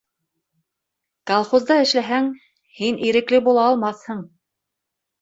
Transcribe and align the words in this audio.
Колхозда 1.33 1.77
эшләһәң, 1.83 2.33
һин 2.81 3.01
ирекле 3.13 3.45
була 3.51 3.71
алмаҫһың! 3.71 4.29